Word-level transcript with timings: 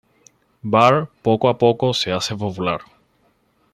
Bart 0.63 1.11
poco 1.21 1.47
a 1.47 1.59
poco 1.59 1.93
se 1.93 2.11
hace 2.11 2.35
popular. 2.35 2.81